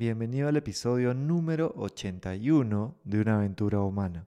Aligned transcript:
Bienvenido 0.00 0.48
al 0.48 0.56
episodio 0.56 1.12
número 1.12 1.74
81 1.76 2.96
de 3.04 3.20
Una 3.20 3.34
aventura 3.34 3.80
humana. 3.80 4.26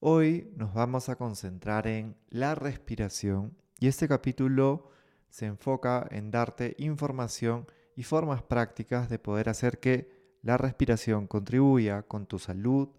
Hoy 0.00 0.52
nos 0.54 0.74
vamos 0.74 1.08
a 1.08 1.16
concentrar 1.16 1.86
en 1.86 2.14
la 2.28 2.54
respiración 2.54 3.56
y 3.78 3.88
este 3.88 4.06
capítulo 4.06 4.90
se 5.30 5.46
enfoca 5.46 6.06
en 6.10 6.30
darte 6.30 6.74
información 6.76 7.66
y 7.96 8.02
formas 8.02 8.42
prácticas 8.42 9.08
de 9.08 9.18
poder 9.18 9.48
hacer 9.48 9.80
que 9.80 10.10
la 10.42 10.58
respiración 10.58 11.26
contribuya 11.26 12.02
con 12.02 12.26
tu 12.26 12.38
salud, 12.38 12.90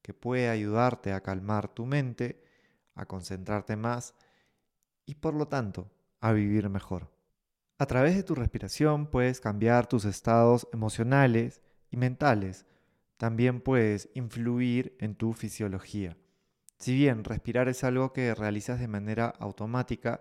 que 0.00 0.14
pueda 0.14 0.50
ayudarte 0.50 1.12
a 1.12 1.20
calmar 1.20 1.68
tu 1.68 1.84
mente, 1.84 2.42
a 2.94 3.04
concentrarte 3.04 3.76
más 3.76 4.14
y 5.04 5.16
por 5.16 5.34
lo 5.34 5.46
tanto 5.46 5.90
a 6.22 6.32
vivir 6.32 6.70
mejor. 6.70 7.13
A 7.76 7.86
través 7.86 8.14
de 8.14 8.22
tu 8.22 8.36
respiración 8.36 9.08
puedes 9.10 9.40
cambiar 9.40 9.88
tus 9.88 10.04
estados 10.04 10.68
emocionales 10.72 11.60
y 11.90 11.96
mentales. 11.96 12.66
También 13.16 13.60
puedes 13.60 14.10
influir 14.14 14.96
en 15.00 15.16
tu 15.16 15.32
fisiología. 15.32 16.16
Si 16.78 16.94
bien 16.94 17.24
respirar 17.24 17.68
es 17.68 17.82
algo 17.82 18.12
que 18.12 18.32
realizas 18.32 18.78
de 18.78 18.86
manera 18.86 19.26
automática, 19.40 20.20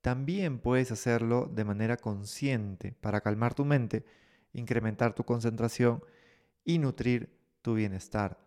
también 0.00 0.60
puedes 0.60 0.92
hacerlo 0.92 1.50
de 1.52 1.64
manera 1.64 1.96
consciente 1.96 2.94
para 3.00 3.20
calmar 3.20 3.54
tu 3.54 3.64
mente, 3.64 4.04
incrementar 4.52 5.12
tu 5.12 5.24
concentración 5.24 6.04
y 6.64 6.78
nutrir 6.78 7.36
tu 7.62 7.74
bienestar. 7.74 8.38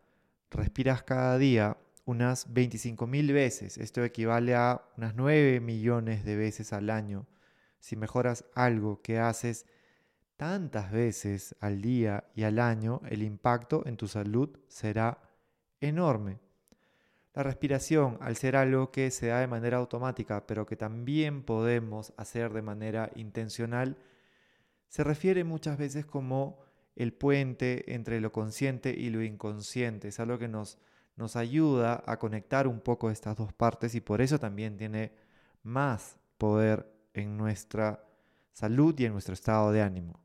Respiras 0.50 1.04
cada 1.04 1.38
día 1.38 1.76
unas 2.06 2.54
25.000 2.54 3.34
veces. 3.34 3.78
Esto 3.78 4.02
equivale 4.06 4.56
a 4.56 4.82
unas 4.96 5.14
9 5.16 5.60
millones 5.60 6.24
de 6.24 6.38
veces 6.38 6.72
al 6.72 6.90
año 6.90 7.28
si 7.80 7.96
mejoras 7.96 8.46
algo 8.54 9.02
que 9.02 9.20
haces 9.20 9.66
tantas 10.38 10.92
veces 10.92 11.56
al 11.60 11.82
día 11.82 12.26
y 12.36 12.44
al 12.44 12.60
año, 12.60 13.02
el 13.10 13.24
impacto 13.24 13.84
en 13.86 13.98
tu 13.98 14.08
salud 14.08 14.50
será 14.68 15.22
enorme. 15.80 16.40
La 17.34 17.44
respiración, 17.44 18.18
al 18.22 18.38
ser 18.38 18.56
algo 18.56 18.92
que 18.92 19.12
se 19.12 19.28
da 19.28 19.40
de 19.40 19.48
manera 19.48 19.78
automática, 19.78 20.48
pero 20.48 20.66
que 20.66 20.78
también 20.78 21.44
podemos 21.44 22.14
hacer 22.18 22.54
de 22.54 22.62
manera 22.62 23.12
intencional, 23.16 23.98
se 24.88 25.04
refiere 25.04 25.44
muchas 25.44 25.78
veces 25.78 26.06
como 26.06 26.60
el 26.96 27.14
puente 27.14 27.94
entre 27.94 28.22
lo 28.22 28.32
consciente 28.32 28.92
y 28.92 29.10
lo 29.10 29.22
inconsciente. 29.22 30.08
Es 30.08 30.20
algo 30.22 30.38
que 30.38 30.48
nos, 30.48 30.78
nos 31.18 31.36
ayuda 31.36 32.04
a 32.06 32.18
conectar 32.20 32.68
un 32.68 32.80
poco 32.80 33.10
estas 33.10 33.36
dos 33.36 33.52
partes 33.52 33.96
y 33.96 34.02
por 34.02 34.22
eso 34.22 34.40
también 34.40 34.78
tiene 34.78 35.12
más 35.64 36.18
poder 36.38 36.95
en 37.16 37.38
nuestra 37.38 38.04
salud 38.52 38.94
y 39.00 39.06
en 39.06 39.14
nuestro 39.14 39.34
estado 39.34 39.72
de 39.72 39.82
ánimo. 39.82 40.20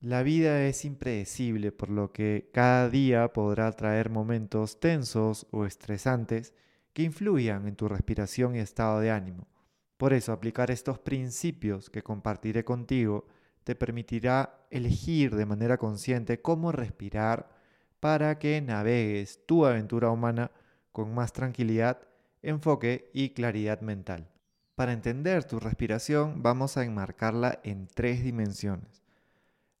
La 0.00 0.22
vida 0.22 0.62
es 0.64 0.84
impredecible, 0.84 1.72
por 1.72 1.90
lo 1.90 2.12
que 2.12 2.50
cada 2.52 2.88
día 2.88 3.32
podrá 3.32 3.72
traer 3.72 4.10
momentos 4.10 4.78
tensos 4.78 5.46
o 5.50 5.66
estresantes 5.66 6.54
que 6.92 7.02
influyan 7.02 7.66
en 7.66 7.74
tu 7.74 7.88
respiración 7.88 8.54
y 8.54 8.60
estado 8.60 9.00
de 9.00 9.10
ánimo. 9.10 9.48
Por 9.96 10.12
eso, 10.12 10.32
aplicar 10.32 10.70
estos 10.70 11.00
principios 11.00 11.90
que 11.90 12.02
compartiré 12.02 12.64
contigo 12.64 13.26
te 13.64 13.74
permitirá 13.74 14.66
elegir 14.70 15.34
de 15.34 15.46
manera 15.46 15.78
consciente 15.78 16.40
cómo 16.40 16.70
respirar 16.70 17.50
para 17.98 18.38
que 18.38 18.60
navegues 18.60 19.44
tu 19.46 19.66
aventura 19.66 20.10
humana 20.10 20.52
con 20.92 21.12
más 21.12 21.32
tranquilidad, 21.32 22.06
enfoque 22.40 23.10
y 23.12 23.30
claridad 23.30 23.80
mental. 23.80 24.30
Para 24.78 24.92
entender 24.92 25.42
tu 25.42 25.58
respiración 25.58 26.40
vamos 26.40 26.76
a 26.76 26.84
enmarcarla 26.84 27.58
en 27.64 27.88
tres 27.88 28.22
dimensiones. 28.22 29.02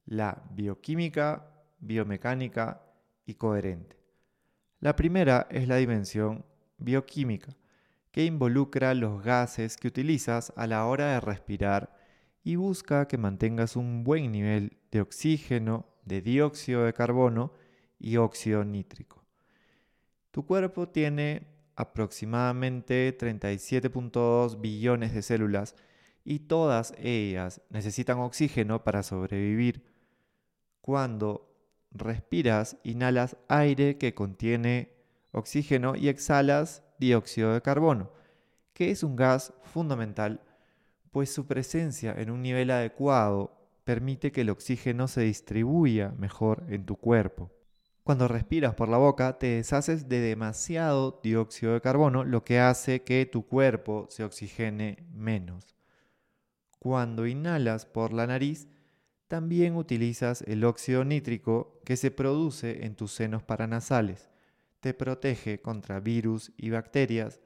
La 0.06 0.42
bioquímica, 0.50 1.52
biomecánica 1.78 2.82
y 3.24 3.34
coherente. 3.34 3.96
La 4.80 4.96
primera 4.96 5.46
es 5.50 5.68
la 5.68 5.76
dimensión 5.76 6.44
bioquímica, 6.78 7.56
que 8.10 8.24
involucra 8.24 8.92
los 8.94 9.22
gases 9.22 9.76
que 9.76 9.86
utilizas 9.86 10.52
a 10.56 10.66
la 10.66 10.84
hora 10.84 11.12
de 11.12 11.20
respirar 11.20 11.94
y 12.42 12.56
busca 12.56 13.06
que 13.06 13.18
mantengas 13.18 13.76
un 13.76 14.02
buen 14.02 14.32
nivel 14.32 14.78
de 14.90 15.00
oxígeno, 15.00 15.86
de 16.06 16.22
dióxido 16.22 16.82
de 16.82 16.92
carbono 16.92 17.52
y 18.00 18.16
óxido 18.16 18.64
nítrico. 18.64 19.24
Tu 20.32 20.44
cuerpo 20.44 20.88
tiene 20.88 21.46
aproximadamente 21.78 23.16
37.2 23.16 24.60
billones 24.60 25.14
de 25.14 25.22
células 25.22 25.76
y 26.24 26.40
todas 26.40 26.92
ellas 26.98 27.62
necesitan 27.70 28.18
oxígeno 28.18 28.82
para 28.82 29.04
sobrevivir. 29.04 29.84
Cuando 30.80 31.56
respiras, 31.92 32.78
inhalas 32.82 33.36
aire 33.46 33.96
que 33.96 34.12
contiene 34.12 34.92
oxígeno 35.30 35.94
y 35.94 36.08
exhalas 36.08 36.82
dióxido 36.98 37.54
de 37.54 37.62
carbono, 37.62 38.10
que 38.72 38.90
es 38.90 39.04
un 39.04 39.14
gas 39.14 39.52
fundamental, 39.62 40.42
pues 41.12 41.32
su 41.32 41.46
presencia 41.46 42.12
en 42.18 42.30
un 42.30 42.42
nivel 42.42 42.72
adecuado 42.72 43.56
permite 43.84 44.32
que 44.32 44.40
el 44.40 44.50
oxígeno 44.50 45.06
se 45.06 45.20
distribuya 45.20 46.12
mejor 46.18 46.64
en 46.70 46.86
tu 46.86 46.96
cuerpo. 46.96 47.52
Cuando 48.08 48.26
respiras 48.26 48.74
por 48.74 48.88
la 48.88 48.96
boca 48.96 49.38
te 49.38 49.56
deshaces 49.56 50.08
de 50.08 50.20
demasiado 50.20 51.20
dióxido 51.22 51.74
de 51.74 51.82
carbono, 51.82 52.24
lo 52.24 52.42
que 52.42 52.58
hace 52.58 53.02
que 53.02 53.26
tu 53.26 53.46
cuerpo 53.46 54.06
se 54.08 54.24
oxigene 54.24 55.04
menos. 55.12 55.76
Cuando 56.78 57.26
inhalas 57.26 57.84
por 57.84 58.14
la 58.14 58.26
nariz, 58.26 58.66
también 59.26 59.76
utilizas 59.76 60.40
el 60.46 60.64
óxido 60.64 61.04
nítrico 61.04 61.82
que 61.84 61.98
se 61.98 62.10
produce 62.10 62.86
en 62.86 62.94
tus 62.94 63.12
senos 63.12 63.42
paranasales. 63.42 64.30
Te 64.80 64.94
protege 64.94 65.60
contra 65.60 66.00
virus 66.00 66.50
y 66.56 66.70
bacterias, 66.70 67.42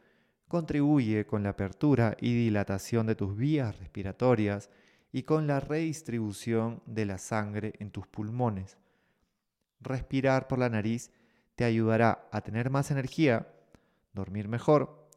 contribuye 0.47 1.27
con 1.27 1.43
la 1.43 1.49
apertura 1.49 2.17
y 2.21 2.35
dilatación 2.35 3.09
de 3.09 3.17
tus 3.17 3.37
vías 3.37 3.77
respiratorias 3.81 4.71
y 5.11 5.25
con 5.25 5.49
la 5.49 5.59
redistribución 5.59 6.85
de 6.87 7.07
la 7.07 7.19
sangre 7.19 7.73
en 7.81 7.91
tus 7.91 8.07
pulmones 8.07 8.79
respirar 9.83 10.49
por 10.49 10.59
la 10.59 10.69
nariz 10.69 11.11
te 11.55 11.65
ayudará 11.65 12.29
a 12.33 12.41
tener 12.41 12.71
más 12.71 12.91
energía, 12.91 13.49
dormir 14.13 14.49
mejor 14.49 15.09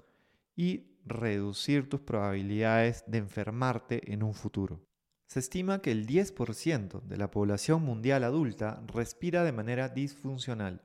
y 0.56 0.88
reducir 1.06 1.90
tus 1.90 2.02
probabilidades 2.02 3.04
de 3.08 3.20
enfermarte 3.20 4.12
en 4.12 4.24
un 4.24 4.34
futuro. 4.34 4.82
Se 5.28 5.40
estima 5.40 5.82
que 5.82 5.92
el 5.92 6.06
10% 6.06 7.02
de 7.02 7.18
la 7.18 7.32
población 7.32 7.84
mundial 7.84 8.24
adulta 8.24 8.82
respira 8.88 9.44
de 9.44 9.52
manera 9.52 9.90
disfuncional. 9.90 10.82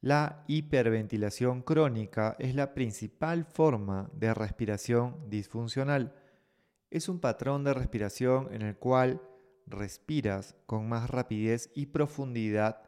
La 0.00 0.44
hiperventilación 0.48 1.62
crónica 1.62 2.36
es 2.38 2.54
la 2.54 2.74
principal 2.74 3.44
forma 3.44 4.10
de 4.14 4.32
respiración 4.34 5.28
disfuncional. 5.28 6.14
Es 6.90 7.08
un 7.08 7.20
patrón 7.20 7.64
de 7.64 7.74
respiración 7.74 8.48
en 8.52 8.62
el 8.62 8.76
cual 8.76 9.20
respiras 9.66 10.56
con 10.66 10.88
más 10.88 11.08
rapidez 11.10 11.70
y 11.74 11.86
profundidad 11.86 12.82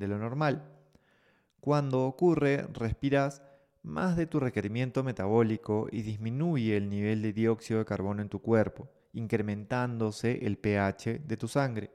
de 0.00 0.08
lo 0.08 0.18
normal. 0.18 0.64
Cuando 1.60 2.04
ocurre, 2.04 2.66
respiras 2.72 3.42
más 3.82 4.16
de 4.16 4.26
tu 4.26 4.40
requerimiento 4.40 5.04
metabólico 5.04 5.86
y 5.92 6.02
disminuye 6.02 6.76
el 6.76 6.88
nivel 6.88 7.22
de 7.22 7.32
dióxido 7.32 7.78
de 7.78 7.84
carbono 7.84 8.22
en 8.22 8.28
tu 8.28 8.40
cuerpo, 8.40 8.88
incrementándose 9.12 10.44
el 10.44 10.58
pH 10.58 11.20
de 11.20 11.36
tu 11.36 11.46
sangre. 11.46 11.90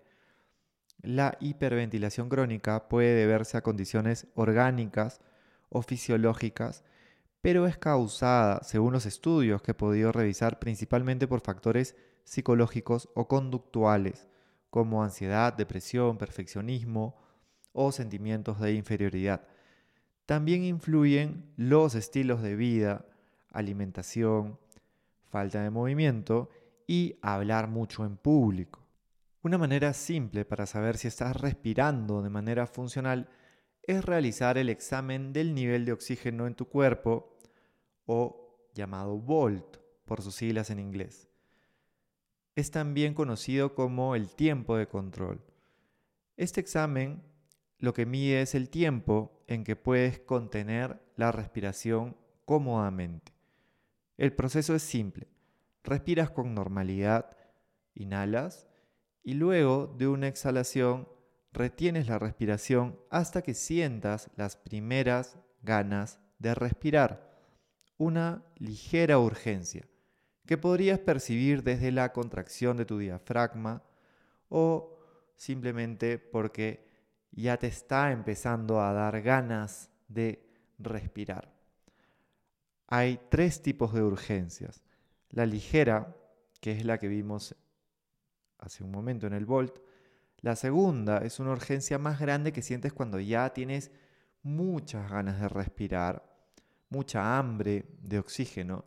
La 1.01 1.37
hiperventilación 1.39 2.29
crónica 2.29 2.87
puede 2.87 3.15
deberse 3.15 3.57
a 3.57 3.61
condiciones 3.61 4.27
orgánicas 4.35 5.19
o 5.69 5.81
fisiológicas, 5.81 6.83
pero 7.41 7.67
es 7.67 7.77
causada, 7.77 8.63
según 8.63 8.93
los 8.93 9.05
estudios 9.05 9.61
que 9.61 9.71
he 9.71 9.75
podido 9.75 10.11
revisar, 10.11 10.57
principalmente 10.59 11.27
por 11.27 11.41
factores 11.41 11.95
psicológicos 12.23 13.09
o 13.13 13.27
conductuales, 13.27 14.27
como 14.71 15.03
ansiedad, 15.03 15.53
depresión, 15.53 16.17
perfeccionismo, 16.17 17.15
o 17.75 17.91
sentimientos 17.91 18.59
de 18.59 18.73
inferioridad. 18.73 19.47
También 20.25 20.63
influyen 20.63 21.53
los 21.57 21.93
estilos 21.93 22.41
de 22.41 22.55
vida, 22.55 23.05
alimentación, 23.51 24.57
falta 25.29 25.61
de 25.61 25.69
movimiento 25.69 26.49
y 26.87 27.17
hablar 27.21 27.67
mucho 27.67 28.05
en 28.05 28.17
público. 28.17 28.79
Una 29.43 29.57
manera 29.59 29.93
simple 29.93 30.45
para 30.45 30.65
saber 30.65 30.97
si 30.97 31.07
estás 31.07 31.35
respirando 31.35 32.23
de 32.23 32.29
manera 32.29 32.65
funcional 32.65 33.29
es 33.83 34.03
realizar 34.03 34.57
el 34.57 34.69
examen 34.69 35.33
del 35.33 35.53
nivel 35.53 35.85
de 35.85 35.91
oxígeno 35.91 36.47
en 36.47 36.55
tu 36.55 36.67
cuerpo 36.67 37.37
o 38.05 38.69
llamado 38.73 39.17
VOLT 39.19 39.77
por 40.05 40.21
sus 40.21 40.35
siglas 40.35 40.69
en 40.69 40.79
inglés. 40.79 41.29
Es 42.55 42.71
también 42.71 43.13
conocido 43.13 43.75
como 43.75 44.15
el 44.15 44.29
tiempo 44.29 44.77
de 44.77 44.87
control. 44.87 45.41
Este 46.37 46.61
examen 46.61 47.21
lo 47.85 47.93
que 47.93 48.07
mide 48.07 48.41
es 48.41 48.55
el 48.55 48.69
tiempo 48.69 49.43
en 49.47 49.63
que 49.63 49.75
puedes 49.75 50.17
contener 50.19 50.99
la 51.15 51.31
respiración 51.31 52.17
cómodamente. 52.43 53.31
El 54.17 54.33
proceso 54.33 54.73
es 54.73 54.81
simple. 54.81 55.27
Respiras 55.83 56.31
con 56.31 56.55
normalidad, 56.55 57.37
inhalas 57.93 58.67
y 59.21 59.35
luego 59.35 59.93
de 59.99 60.07
una 60.07 60.27
exhalación 60.27 61.07
retienes 61.51 62.07
la 62.07 62.17
respiración 62.17 62.99
hasta 63.11 63.43
que 63.43 63.53
sientas 63.53 64.31
las 64.35 64.57
primeras 64.57 65.37
ganas 65.61 66.19
de 66.39 66.55
respirar, 66.55 67.39
una 67.97 68.43
ligera 68.57 69.19
urgencia 69.19 69.87
que 70.47 70.57
podrías 70.57 70.97
percibir 70.97 71.61
desde 71.61 71.91
la 71.91 72.13
contracción 72.13 72.77
de 72.77 72.85
tu 72.85 72.97
diafragma 72.97 73.83
o 74.49 74.97
simplemente 75.35 76.17
porque 76.17 76.84
ya 77.35 77.57
te 77.57 77.67
está 77.67 78.11
empezando 78.11 78.81
a 78.81 78.93
dar 78.93 79.21
ganas 79.21 79.91
de 80.07 80.47
respirar. 80.79 81.53
Hay 82.87 83.19
tres 83.29 83.61
tipos 83.61 83.93
de 83.93 84.03
urgencias. 84.03 84.83
La 85.29 85.45
ligera, 85.45 86.15
que 86.61 86.71
es 86.71 86.85
la 86.85 86.97
que 86.97 87.07
vimos 87.07 87.55
hace 88.57 88.83
un 88.83 88.91
momento 88.91 89.27
en 89.27 89.33
el 89.33 89.45
Volt. 89.45 89.79
La 90.39 90.55
segunda 90.55 91.19
es 91.19 91.39
una 91.39 91.51
urgencia 91.51 91.97
más 91.97 92.19
grande 92.19 92.53
que 92.53 92.61
sientes 92.61 92.93
cuando 92.93 93.19
ya 93.19 93.51
tienes 93.53 93.91
muchas 94.43 95.09
ganas 95.09 95.39
de 95.39 95.49
respirar, 95.49 96.23
mucha 96.89 97.37
hambre 97.37 97.85
de 98.01 98.19
oxígeno. 98.19 98.85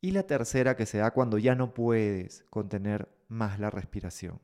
Y 0.00 0.12
la 0.12 0.22
tercera 0.22 0.76
que 0.76 0.86
se 0.86 0.98
da 0.98 1.10
cuando 1.10 1.38
ya 1.38 1.54
no 1.54 1.74
puedes 1.74 2.44
contener 2.50 3.08
más 3.28 3.58
la 3.58 3.70
respiración. 3.70 4.40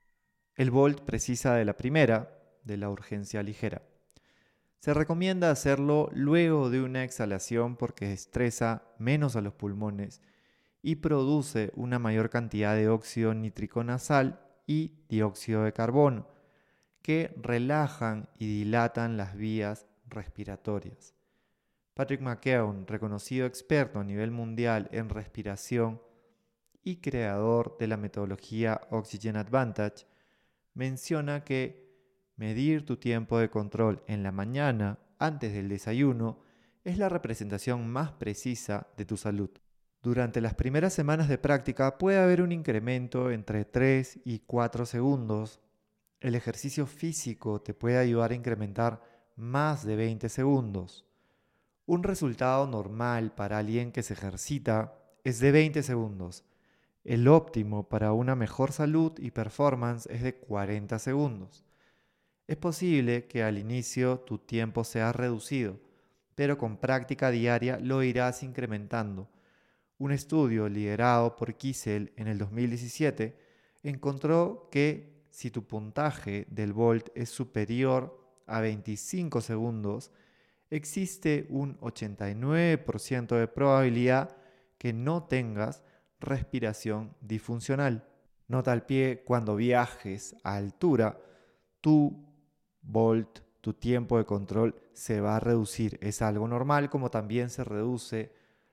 El 0.56 0.70
Volt 0.70 1.02
precisa 1.02 1.54
de 1.54 1.64
la 1.64 1.76
primera, 1.76 2.39
de 2.64 2.76
la 2.76 2.90
urgencia 2.90 3.42
ligera. 3.42 3.82
Se 4.80 4.94
recomienda 4.94 5.50
hacerlo 5.50 6.08
luego 6.12 6.70
de 6.70 6.82
una 6.82 7.04
exhalación 7.04 7.76
porque 7.76 8.12
estresa 8.12 8.82
menos 8.98 9.36
a 9.36 9.42
los 9.42 9.52
pulmones 9.52 10.22
y 10.82 10.96
produce 10.96 11.70
una 11.74 11.98
mayor 11.98 12.30
cantidad 12.30 12.74
de 12.74 12.88
óxido 12.88 13.34
nítrico 13.34 13.84
nasal 13.84 14.40
y 14.66 14.92
dióxido 15.08 15.64
de 15.64 15.72
carbono, 15.72 16.28
que 17.02 17.34
relajan 17.36 18.28
y 18.38 18.46
dilatan 18.46 19.16
las 19.16 19.36
vías 19.36 19.86
respiratorias. 20.08 21.14
Patrick 21.94 22.22
McKeown, 22.22 22.86
reconocido 22.86 23.46
experto 23.46 23.98
a 23.98 24.04
nivel 24.04 24.30
mundial 24.30 24.88
en 24.92 25.10
respiración 25.10 26.00
y 26.82 26.96
creador 26.96 27.76
de 27.78 27.88
la 27.88 27.98
metodología 27.98 28.80
Oxygen 28.90 29.36
Advantage, 29.36 30.06
menciona 30.72 31.44
que 31.44 31.89
Medir 32.40 32.86
tu 32.86 32.96
tiempo 32.96 33.38
de 33.38 33.50
control 33.50 34.02
en 34.06 34.22
la 34.22 34.32
mañana 34.32 34.98
antes 35.18 35.52
del 35.52 35.68
desayuno 35.68 36.38
es 36.84 36.96
la 36.96 37.10
representación 37.10 37.86
más 37.86 38.12
precisa 38.12 38.86
de 38.96 39.04
tu 39.04 39.18
salud. 39.18 39.50
Durante 40.02 40.40
las 40.40 40.54
primeras 40.54 40.94
semanas 40.94 41.28
de 41.28 41.36
práctica 41.36 41.98
puede 41.98 42.16
haber 42.16 42.40
un 42.40 42.50
incremento 42.50 43.30
entre 43.30 43.66
3 43.66 44.20
y 44.24 44.38
4 44.38 44.86
segundos. 44.86 45.60
El 46.18 46.34
ejercicio 46.34 46.86
físico 46.86 47.60
te 47.60 47.74
puede 47.74 47.98
ayudar 47.98 48.30
a 48.30 48.36
incrementar 48.36 49.02
más 49.36 49.84
de 49.84 49.96
20 49.96 50.30
segundos. 50.30 51.04
Un 51.84 52.02
resultado 52.02 52.66
normal 52.66 53.34
para 53.34 53.58
alguien 53.58 53.92
que 53.92 54.02
se 54.02 54.14
ejercita 54.14 54.94
es 55.24 55.40
de 55.40 55.52
20 55.52 55.82
segundos. 55.82 56.46
El 57.04 57.28
óptimo 57.28 57.90
para 57.90 58.14
una 58.14 58.34
mejor 58.34 58.72
salud 58.72 59.12
y 59.18 59.30
performance 59.30 60.06
es 60.06 60.22
de 60.22 60.36
40 60.36 60.98
segundos. 60.98 61.66
Es 62.50 62.56
posible 62.56 63.28
que 63.28 63.44
al 63.44 63.58
inicio 63.58 64.18
tu 64.26 64.38
tiempo 64.38 64.82
sea 64.82 65.12
reducido, 65.12 65.78
pero 66.34 66.58
con 66.58 66.78
práctica 66.78 67.30
diaria 67.30 67.78
lo 67.78 68.02
irás 68.02 68.42
incrementando. 68.42 69.30
Un 69.98 70.10
estudio 70.10 70.68
liderado 70.68 71.36
por 71.36 71.54
Kiesel 71.54 72.12
en 72.16 72.26
el 72.26 72.38
2017 72.38 73.38
encontró 73.84 74.68
que 74.68 75.22
si 75.30 75.52
tu 75.52 75.64
puntaje 75.64 76.48
del 76.50 76.72
Volt 76.72 77.10
es 77.14 77.28
superior 77.30 78.20
a 78.48 78.58
25 78.58 79.40
segundos, 79.42 80.10
existe 80.70 81.46
un 81.50 81.78
89% 81.78 83.38
de 83.38 83.46
probabilidad 83.46 84.36
que 84.76 84.92
no 84.92 85.22
tengas 85.22 85.84
respiración 86.18 87.14
disfuncional. 87.20 88.08
Nota 88.48 88.72
al 88.72 88.86
pie, 88.86 89.22
cuando 89.24 89.54
viajes 89.54 90.34
a 90.42 90.56
altura, 90.56 91.16
tu 91.80 92.29
volt, 92.82 93.40
tu 93.60 93.74
tiempo 93.74 94.18
de 94.18 94.24
control 94.24 94.74
se 94.92 95.20
va 95.20 95.36
a 95.36 95.40
reducir. 95.40 95.98
Es 96.00 96.22
algo 96.22 96.48
normal 96.48 96.90
como 96.90 97.10
también 97.10 97.50
se 97.50 97.64
reduce 97.64 98.32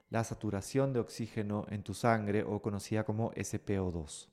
la 0.09 0.23
saturación 0.23 0.93
de 0.93 0.99
oxígeno 0.99 1.65
en 1.69 1.83
tu 1.83 1.93
sangre 1.93 2.43
o 2.43 2.61
conocida 2.61 3.03
como 3.03 3.31
SPO2. 3.33 4.29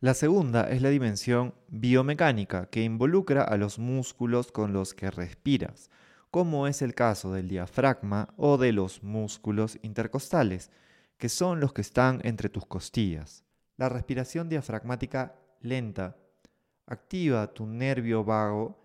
La 0.00 0.14
segunda 0.14 0.68
es 0.70 0.82
la 0.82 0.88
dimensión 0.88 1.54
biomecánica 1.68 2.66
que 2.66 2.82
involucra 2.82 3.44
a 3.44 3.56
los 3.56 3.78
músculos 3.78 4.50
con 4.50 4.72
los 4.72 4.94
que 4.94 5.10
respiras, 5.10 5.90
como 6.30 6.66
es 6.66 6.82
el 6.82 6.94
caso 6.94 7.32
del 7.32 7.48
diafragma 7.48 8.34
o 8.36 8.56
de 8.56 8.72
los 8.72 9.02
músculos 9.02 9.78
intercostales, 9.82 10.70
que 11.18 11.28
son 11.28 11.60
los 11.60 11.72
que 11.72 11.82
están 11.82 12.20
entre 12.24 12.48
tus 12.48 12.66
costillas. 12.66 13.44
La 13.76 13.88
respiración 13.88 14.48
diafragmática 14.48 15.36
lenta 15.60 16.16
activa 16.86 17.52
tu 17.52 17.66
nervio 17.66 18.24
vago 18.24 18.81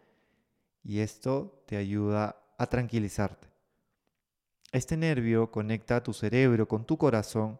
y 0.88 1.01
esto 1.01 1.63
te 1.66 1.75
ayuda 1.75 2.38
a 2.57 2.66
tranquilizarte. 2.68 3.50
Este 4.72 4.95
nervio 4.95 5.51
conecta 5.51 6.01
tu 6.01 6.13
cerebro 6.13 6.66
con 6.66 6.86
tu 6.86 6.98
corazón 6.98 7.60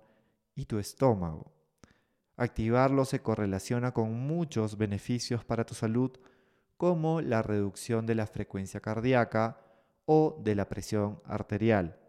y 0.56 0.64
tu 0.64 0.80
estómago. 0.80 1.52
Activarlo 2.38 3.04
se 3.04 3.22
correlaciona 3.22 3.94
con 3.94 4.14
muchos 4.14 4.78
beneficios 4.78 5.44
para 5.44 5.66
tu 5.66 5.76
salud, 5.76 6.12
como 6.78 7.20
la 7.20 7.42
reducción 7.42 8.06
de 8.06 8.16
la 8.16 8.28
frecuencia 8.28 8.80
cardíaca 8.80 9.60
o 10.06 10.40
de 10.42 10.56
la 10.56 10.70
presión 10.70 11.22
arterial. 11.26 12.00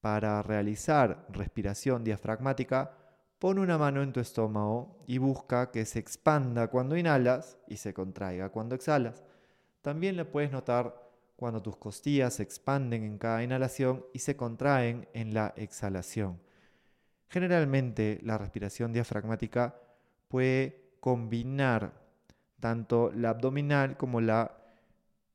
Para 0.00 0.42
realizar 0.42 1.24
respiración 1.28 2.02
diafragmática, 2.02 2.96
pon 3.38 3.60
una 3.60 3.78
mano 3.78 4.02
en 4.02 4.12
tu 4.12 4.18
estómago 4.18 5.04
y 5.06 5.18
busca 5.18 5.70
que 5.70 5.84
se 5.84 6.00
expanda 6.00 6.66
cuando 6.66 6.96
inhalas 6.96 7.58
y 7.68 7.76
se 7.76 7.94
contraiga 7.94 8.48
cuando 8.48 8.74
exhalas. 8.74 9.22
También 9.86 10.16
le 10.16 10.24
puedes 10.24 10.50
notar 10.50 11.00
cuando 11.36 11.62
tus 11.62 11.76
costillas 11.76 12.34
se 12.34 12.42
expanden 12.42 13.04
en 13.04 13.18
cada 13.18 13.44
inhalación 13.44 14.04
y 14.12 14.18
se 14.18 14.34
contraen 14.34 15.06
en 15.12 15.32
la 15.32 15.54
exhalación. 15.56 16.40
Generalmente 17.28 18.18
la 18.24 18.36
respiración 18.36 18.92
diafragmática 18.92 19.80
puede 20.26 20.96
combinar 20.98 22.02
tanto 22.58 23.12
la 23.14 23.30
abdominal 23.30 23.96
como 23.96 24.20
la 24.20 24.56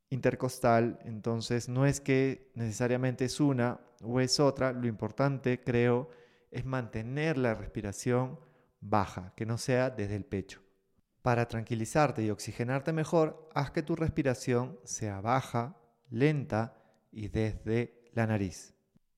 intercostal, 0.10 1.00
entonces 1.06 1.70
no 1.70 1.86
es 1.86 2.02
que 2.02 2.52
necesariamente 2.54 3.24
es 3.24 3.40
una 3.40 3.80
o 4.04 4.20
es 4.20 4.42
otra, 4.42 4.74
lo 4.74 4.88
importante 4.88 5.64
creo 5.64 6.10
es 6.52 6.66
mantener 6.66 7.38
la 7.38 7.54
respiración 7.54 8.38
baja, 8.82 9.32
que 9.38 9.46
no 9.46 9.58
sea 9.58 9.90
desde 9.90 10.18
el 10.18 10.26
pecho. 10.26 10.62
Para 11.22 11.48
tranquilizarte 11.48 12.24
y 12.24 12.32
oxigenarte 12.32 12.94
mejor, 12.94 13.48
haz 13.54 13.72
que 13.72 13.84
tu 13.84 13.96
respiración 13.96 14.80
sea 14.84 15.22
baja, 15.22 15.78
lenta 16.10 16.76
y 17.12 17.28
desde 17.28 18.10
la 18.14 18.26
nariz. 18.26 18.74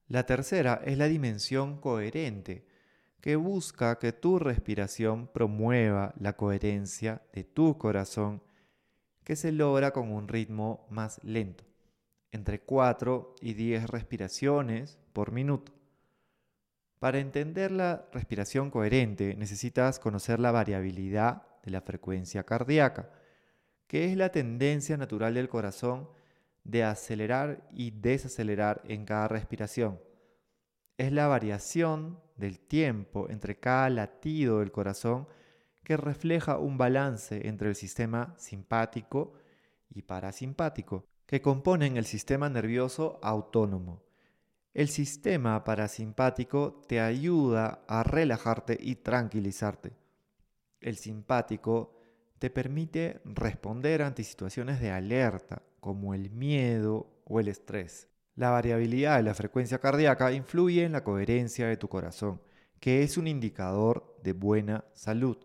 La 0.07 0.25
tercera 0.25 0.81
es 0.83 0.97
la 0.97 1.07
dimensión 1.07 1.79
coherente, 1.79 2.67
que 3.21 3.37
busca 3.37 3.99
que 3.99 4.11
tu 4.11 4.37
respiración 4.37 5.27
promueva 5.27 6.13
la 6.19 6.35
coherencia 6.35 7.21
de 7.31 7.45
tu 7.45 7.77
corazón, 7.77 8.43
que 9.23 9.37
se 9.37 9.53
logra 9.53 9.91
con 9.91 10.11
un 10.11 10.27
ritmo 10.27 10.85
más 10.89 11.23
lento, 11.23 11.63
entre 12.33 12.59
4 12.59 13.35
y 13.39 13.53
10 13.53 13.89
respiraciones 13.89 14.99
por 15.13 15.31
minuto. 15.31 15.71
Para 16.99 17.19
entender 17.19 17.71
la 17.71 18.09
respiración 18.11 18.69
coherente 18.69 19.35
necesitas 19.35 19.99
conocer 19.99 20.41
la 20.41 20.51
variabilidad 20.51 21.52
de 21.63 21.71
la 21.71 21.81
frecuencia 21.81 22.43
cardíaca, 22.43 23.09
que 23.87 24.11
es 24.11 24.17
la 24.17 24.31
tendencia 24.31 24.97
natural 24.97 25.33
del 25.33 25.49
corazón 25.49 26.09
de 26.63 26.83
acelerar 26.83 27.67
y 27.71 27.91
desacelerar 27.91 28.81
en 28.85 29.05
cada 29.05 29.27
respiración. 29.27 29.99
Es 30.97 31.11
la 31.11 31.27
variación 31.27 32.19
del 32.37 32.59
tiempo 32.59 33.29
entre 33.29 33.59
cada 33.59 33.89
latido 33.89 34.59
del 34.59 34.71
corazón 34.71 35.27
que 35.83 35.97
refleja 35.97 36.57
un 36.57 36.77
balance 36.77 37.47
entre 37.47 37.69
el 37.69 37.75
sistema 37.75 38.33
simpático 38.37 39.33
y 39.89 40.03
parasimpático, 40.03 41.05
que 41.25 41.41
componen 41.41 41.97
el 41.97 42.05
sistema 42.05 42.49
nervioso 42.49 43.19
autónomo. 43.21 44.03
El 44.73 44.87
sistema 44.87 45.63
parasimpático 45.63 46.81
te 46.87 46.99
ayuda 46.99 47.83
a 47.87 48.03
relajarte 48.03 48.77
y 48.79 48.95
tranquilizarte 48.95 50.02
el 50.83 50.97
simpático 50.97 51.95
te 52.39 52.49
permite 52.49 53.21
responder 53.25 54.01
ante 54.01 54.23
situaciones 54.23 54.79
de 54.79 54.91
alerta, 54.91 55.63
como 55.79 56.13
el 56.13 56.29
miedo 56.29 57.21
o 57.25 57.39
el 57.39 57.47
estrés. 57.47 58.09
La 58.35 58.49
variabilidad 58.49 59.17
de 59.17 59.23
la 59.23 59.33
frecuencia 59.33 59.79
cardíaca 59.79 60.31
influye 60.31 60.83
en 60.83 60.93
la 60.93 61.03
coherencia 61.03 61.67
de 61.67 61.77
tu 61.77 61.87
corazón, 61.87 62.41
que 62.79 63.03
es 63.03 63.17
un 63.17 63.27
indicador 63.27 64.17
de 64.23 64.33
buena 64.33 64.85
salud. 64.93 65.37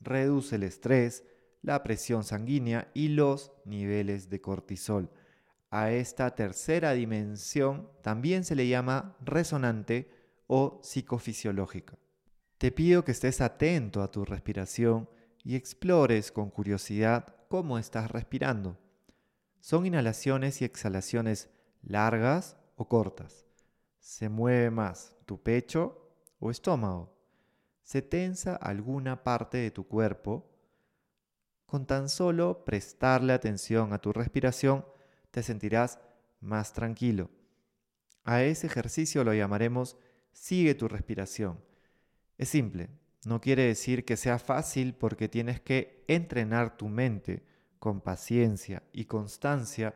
Reduce 0.00 0.56
el 0.56 0.64
estrés, 0.64 1.24
la 1.62 1.82
presión 1.82 2.24
sanguínea 2.24 2.90
y 2.94 3.08
los 3.08 3.52
niveles 3.64 4.28
de 4.28 4.40
cortisol. 4.40 5.10
A 5.70 5.92
esta 5.92 6.34
tercera 6.34 6.92
dimensión 6.92 7.88
también 8.02 8.44
se 8.44 8.56
le 8.56 8.68
llama 8.68 9.16
resonante 9.24 10.10
o 10.48 10.80
psicofisiológica. 10.82 11.96
Te 12.62 12.70
pido 12.70 13.04
que 13.04 13.10
estés 13.10 13.40
atento 13.40 14.02
a 14.02 14.12
tu 14.12 14.24
respiración 14.24 15.08
y 15.42 15.56
explores 15.56 16.30
con 16.30 16.48
curiosidad 16.48 17.34
cómo 17.48 17.76
estás 17.76 18.08
respirando. 18.08 18.78
Son 19.58 19.84
inhalaciones 19.84 20.62
y 20.62 20.64
exhalaciones 20.64 21.50
largas 21.82 22.56
o 22.76 22.88
cortas. 22.88 23.46
¿Se 23.98 24.28
mueve 24.28 24.70
más 24.70 25.16
tu 25.26 25.42
pecho 25.42 26.14
o 26.38 26.52
estómago? 26.52 27.12
¿Se 27.82 28.00
tensa 28.00 28.54
alguna 28.54 29.24
parte 29.24 29.58
de 29.58 29.72
tu 29.72 29.88
cuerpo? 29.88 30.48
Con 31.66 31.84
tan 31.84 32.08
solo 32.08 32.64
prestarle 32.64 33.32
atención 33.32 33.92
a 33.92 33.98
tu 33.98 34.12
respiración, 34.12 34.86
te 35.32 35.42
sentirás 35.42 35.98
más 36.38 36.72
tranquilo. 36.72 37.28
A 38.22 38.44
ese 38.44 38.68
ejercicio 38.68 39.24
lo 39.24 39.34
llamaremos 39.34 39.96
sigue 40.30 40.76
tu 40.76 40.86
respiración. 40.86 41.71
Es 42.38 42.48
simple, 42.48 42.90
no 43.24 43.40
quiere 43.40 43.64
decir 43.64 44.04
que 44.04 44.16
sea 44.16 44.38
fácil 44.38 44.94
porque 44.94 45.28
tienes 45.28 45.60
que 45.60 46.04
entrenar 46.08 46.76
tu 46.76 46.88
mente 46.88 47.44
con 47.78 48.00
paciencia 48.00 48.82
y 48.92 49.04
constancia 49.04 49.94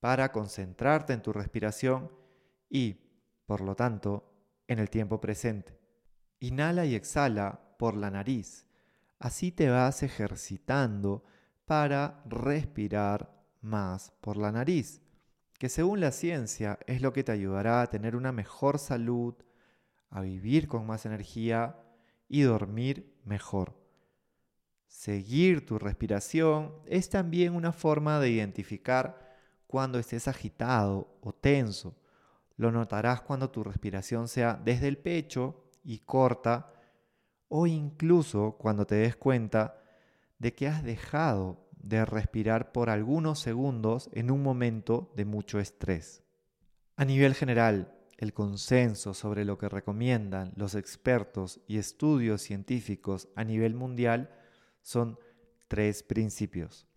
para 0.00 0.30
concentrarte 0.32 1.12
en 1.12 1.22
tu 1.22 1.32
respiración 1.32 2.12
y, 2.68 3.00
por 3.46 3.60
lo 3.60 3.74
tanto, 3.74 4.32
en 4.68 4.78
el 4.78 4.90
tiempo 4.90 5.20
presente. 5.20 5.78
Inhala 6.40 6.84
y 6.86 6.94
exhala 6.94 7.76
por 7.78 7.96
la 7.96 8.10
nariz. 8.10 8.66
Así 9.18 9.50
te 9.50 9.70
vas 9.70 10.02
ejercitando 10.02 11.24
para 11.64 12.22
respirar 12.26 13.34
más 13.60 14.12
por 14.20 14.36
la 14.36 14.52
nariz, 14.52 15.00
que 15.58 15.68
según 15.68 16.00
la 16.00 16.12
ciencia 16.12 16.78
es 16.86 17.00
lo 17.00 17.12
que 17.12 17.24
te 17.24 17.32
ayudará 17.32 17.80
a 17.80 17.86
tener 17.88 18.16
una 18.16 18.32
mejor 18.32 18.78
salud, 18.78 19.34
a 20.14 20.20
vivir 20.20 20.68
con 20.68 20.86
más 20.86 21.06
energía 21.06 21.76
y 22.28 22.42
dormir 22.42 23.12
mejor. 23.24 23.74
Seguir 24.86 25.66
tu 25.66 25.76
respiración 25.76 26.72
es 26.86 27.10
también 27.10 27.52
una 27.52 27.72
forma 27.72 28.20
de 28.20 28.30
identificar 28.30 29.36
cuando 29.66 29.98
estés 29.98 30.28
agitado 30.28 31.18
o 31.20 31.34
tenso. 31.34 31.96
Lo 32.56 32.70
notarás 32.70 33.22
cuando 33.22 33.50
tu 33.50 33.64
respiración 33.64 34.28
sea 34.28 34.54
desde 34.64 34.86
el 34.86 34.98
pecho 34.98 35.64
y 35.82 35.98
corta 35.98 36.72
o 37.48 37.66
incluso 37.66 38.56
cuando 38.56 38.86
te 38.86 38.94
des 38.94 39.16
cuenta 39.16 39.82
de 40.38 40.54
que 40.54 40.68
has 40.68 40.84
dejado 40.84 41.68
de 41.72 42.04
respirar 42.04 42.70
por 42.70 42.88
algunos 42.88 43.40
segundos 43.40 44.08
en 44.12 44.30
un 44.30 44.44
momento 44.44 45.12
de 45.16 45.24
mucho 45.24 45.58
estrés. 45.58 46.22
A 46.94 47.04
nivel 47.04 47.34
general, 47.34 47.93
el 48.24 48.32
consenso 48.32 49.14
sobre 49.14 49.44
lo 49.44 49.58
que 49.58 49.68
recomiendan 49.68 50.52
los 50.56 50.74
expertos 50.74 51.60
y 51.68 51.78
estudios 51.78 52.40
científicos 52.40 53.28
a 53.36 53.44
nivel 53.44 53.74
mundial 53.74 54.30
son 54.82 55.18
tres 55.68 56.02
principios. 56.02 56.88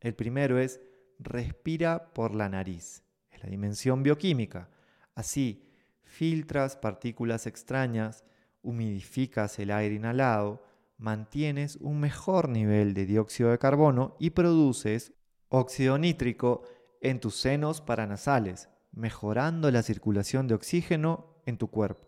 El 0.00 0.14
primero 0.14 0.58
es 0.58 0.80
respira 1.18 2.12
por 2.12 2.34
la 2.34 2.48
nariz, 2.48 3.04
es 3.30 3.42
la 3.42 3.48
dimensión 3.48 4.02
bioquímica. 4.02 4.68
Así, 5.14 5.70
filtras 6.02 6.76
partículas 6.76 7.46
extrañas, 7.46 8.24
humidificas 8.62 9.58
el 9.60 9.70
aire 9.70 9.94
inhalado, 9.94 10.64
mantienes 10.98 11.76
un 11.76 12.00
mejor 12.00 12.48
nivel 12.48 12.94
de 12.94 13.06
dióxido 13.06 13.50
de 13.50 13.58
carbono 13.58 14.16
y 14.18 14.30
produces 14.30 15.12
óxido 15.48 15.98
nítrico 15.98 16.62
en 17.00 17.20
tus 17.20 17.36
senos 17.36 17.80
paranasales, 17.80 18.68
mejorando 18.94 19.70
la 19.70 19.82
circulación 19.82 20.46
de 20.46 20.54
oxígeno 20.54 21.26
en 21.46 21.58
tu 21.58 21.68
cuerpo. 21.68 22.06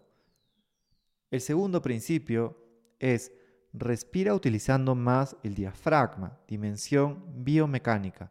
El 1.30 1.40
segundo 1.40 1.82
principio 1.82 2.56
es 2.98 3.32
respira 3.72 4.34
utilizando 4.34 4.94
más 4.94 5.36
el 5.42 5.54
diafragma, 5.54 6.38
dimensión 6.48 7.44
biomecánica. 7.44 8.30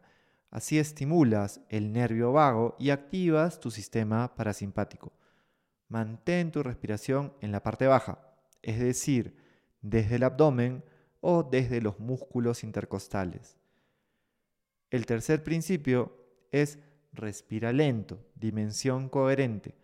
Así 0.50 0.78
estimulas 0.78 1.60
el 1.68 1.92
nervio 1.92 2.32
vago 2.32 2.76
y 2.78 2.90
activas 2.90 3.60
tu 3.60 3.70
sistema 3.70 4.34
parasimpático. 4.34 5.12
Mantén 5.88 6.50
tu 6.50 6.62
respiración 6.62 7.34
en 7.40 7.52
la 7.52 7.62
parte 7.62 7.86
baja, 7.86 8.18
es 8.62 8.80
decir, 8.80 9.36
desde 9.82 10.16
el 10.16 10.24
abdomen 10.24 10.82
o 11.20 11.42
desde 11.42 11.80
los 11.80 12.00
músculos 12.00 12.64
intercostales. 12.64 13.56
El 14.90 15.06
tercer 15.06 15.44
principio 15.44 16.16
es 16.50 16.78
respira 17.12 17.72
lento, 17.72 18.25
dimensión 18.36 19.08
coherente. 19.08 19.74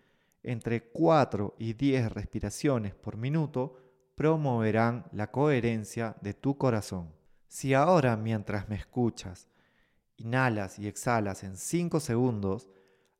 Entre 0.42 0.82
4 0.84 1.54
y 1.58 1.72
10 1.74 2.12
respiraciones 2.12 2.94
por 2.94 3.16
minuto 3.16 3.76
promoverán 4.14 5.06
la 5.12 5.30
coherencia 5.30 6.16
de 6.20 6.34
tu 6.34 6.56
corazón. 6.56 7.12
Si 7.48 7.74
ahora 7.74 8.16
mientras 8.16 8.68
me 8.68 8.76
escuchas 8.76 9.48
inhalas 10.16 10.78
y 10.78 10.86
exhalas 10.86 11.42
en 11.42 11.56
5 11.56 12.00
segundos, 12.00 12.68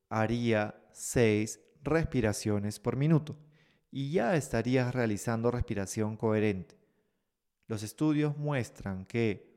haría 0.09 0.81
6 0.93 1.61
respiraciones 1.83 2.79
por 2.79 2.97
minuto 2.97 3.37
y 3.91 4.13
ya 4.13 4.37
estarías 4.37 4.95
realizando 4.95 5.51
respiración 5.51 6.17
coherente. 6.17 6.77
Los 7.67 7.83
estudios 7.83 8.37
muestran 8.37 9.05
que 9.05 9.53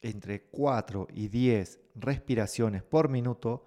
entre 0.00 0.42
4 0.44 1.08
y 1.12 1.28
10 1.28 1.80
respiraciones 1.94 2.82
por 2.82 3.08
minuto 3.08 3.66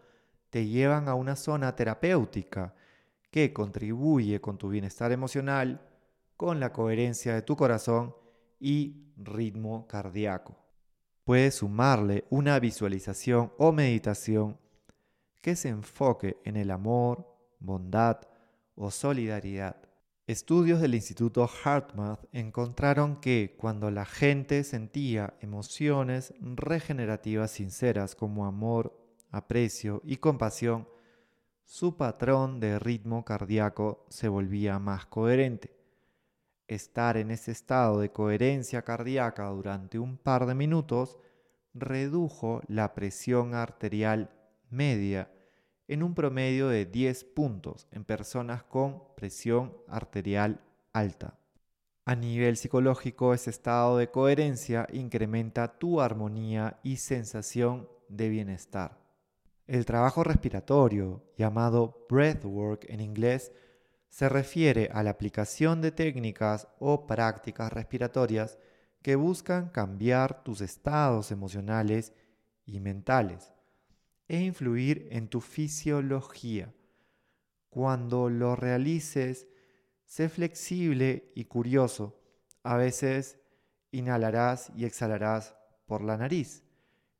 te 0.49 0.67
llevan 0.67 1.07
a 1.07 1.15
una 1.15 1.35
zona 1.35 1.75
terapéutica 1.75 2.73
que 3.31 3.53
contribuye 3.53 4.41
con 4.41 4.57
tu 4.57 4.69
bienestar 4.69 5.11
emocional, 5.11 5.81
con 6.35 6.59
la 6.59 6.73
coherencia 6.73 7.33
de 7.33 7.41
tu 7.41 7.55
corazón 7.55 8.15
y 8.59 9.13
ritmo 9.17 9.87
cardíaco. 9.87 10.57
Puedes 11.23 11.55
sumarle 11.55 12.25
una 12.29 12.59
visualización 12.59 13.53
o 13.57 13.71
meditación 13.71 14.57
que 15.41 15.55
se 15.55 15.69
enfoque 15.69 16.37
en 16.43 16.57
el 16.57 16.71
amor, 16.71 17.27
bondad 17.59 18.21
o 18.75 18.89
solidaridad. 18.89 19.75
Estudios 20.25 20.79
del 20.79 20.95
Instituto 20.95 21.47
HeartMath 21.47 22.25
encontraron 22.33 23.19
que 23.19 23.55
cuando 23.57 23.89
la 23.89 24.05
gente 24.05 24.63
sentía 24.63 25.33
emociones 25.41 26.33
regenerativas 26.39 27.51
sinceras 27.51 28.15
como 28.15 28.45
amor, 28.45 28.98
aprecio 29.31 30.01
y 30.05 30.17
compasión, 30.17 30.87
su 31.63 31.97
patrón 31.97 32.59
de 32.59 32.79
ritmo 32.79 33.23
cardíaco 33.23 34.05
se 34.09 34.27
volvía 34.27 34.79
más 34.79 35.05
coherente. 35.05 35.75
Estar 36.67 37.17
en 37.17 37.31
ese 37.31 37.51
estado 37.51 37.99
de 37.99 38.11
coherencia 38.11 38.81
cardíaca 38.81 39.45
durante 39.47 39.99
un 39.99 40.17
par 40.17 40.45
de 40.45 40.55
minutos 40.55 41.17
redujo 41.73 42.61
la 42.67 42.93
presión 42.93 43.53
arterial 43.53 44.31
media 44.69 45.31
en 45.87 46.03
un 46.03 46.13
promedio 46.13 46.67
de 46.67 46.85
10 46.85 47.23
puntos 47.23 47.87
en 47.91 48.03
personas 48.03 48.63
con 48.63 49.03
presión 49.15 49.75
arterial 49.87 50.61
alta. 50.93 51.39
A 52.05 52.15
nivel 52.15 52.57
psicológico, 52.57 53.33
ese 53.33 53.51
estado 53.51 53.97
de 53.97 54.09
coherencia 54.09 54.87
incrementa 54.91 55.77
tu 55.77 56.01
armonía 56.01 56.79
y 56.83 56.97
sensación 56.97 57.87
de 58.07 58.29
bienestar. 58.29 59.08
El 59.69 59.85
trabajo 59.85 60.23
respiratorio, 60.23 61.21
llamado 61.37 62.07
breathwork 62.09 62.89
en 62.89 63.01
inglés, 63.01 63.51
se 64.09 64.27
refiere 64.27 64.89
a 64.91 65.03
la 65.03 65.11
aplicación 65.11 65.79
de 65.79 65.91
técnicas 65.91 66.67
o 66.79 67.05
prácticas 67.05 67.71
respiratorias 67.71 68.57
que 69.03 69.15
buscan 69.15 69.69
cambiar 69.69 70.43
tus 70.43 70.61
estados 70.61 71.29
emocionales 71.29 72.13
y 72.65 72.79
mentales 72.79 73.53
e 74.27 74.39
influir 74.39 75.07
en 75.11 75.27
tu 75.27 75.39
fisiología. 75.39 76.73
Cuando 77.69 78.27
lo 78.27 78.55
realices, 78.55 79.47
sé 80.03 80.29
flexible 80.29 81.31
y 81.35 81.45
curioso. 81.45 82.19
A 82.63 82.75
veces 82.75 83.37
inhalarás 83.91 84.71
y 84.75 84.85
exhalarás 84.85 85.55
por 85.85 86.01
la 86.01 86.17
nariz. 86.17 86.63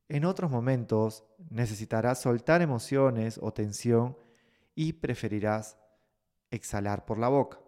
En 0.10 0.26
otros 0.26 0.50
momentos 0.50 1.24
necesitarás 1.52 2.20
soltar 2.20 2.64
emociones 2.64 3.40
o 3.42 3.54
tensión 3.54 4.18
y 4.74 4.94
preferirás 4.94 5.78
exhalar 6.50 7.06
por 7.06 7.20
la 7.20 7.28
boca, 7.28 7.60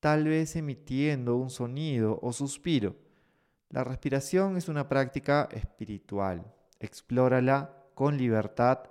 tal 0.00 0.24
vez 0.24 0.54
emitiendo 0.56 1.36
un 1.36 1.48
sonido 1.48 2.18
o 2.20 2.34
suspiro. 2.34 2.94
La 3.70 3.84
respiración 3.84 4.58
es 4.58 4.68
una 4.68 4.86
práctica 4.86 5.48
espiritual. 5.52 6.44
Explórala 6.78 7.74
con 7.94 8.18
libertad, 8.18 8.90